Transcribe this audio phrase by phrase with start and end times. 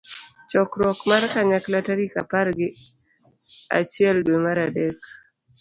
[0.51, 2.67] chokruok mar kanyakla tarik apar gi
[3.77, 4.99] auchiel dwe mar adek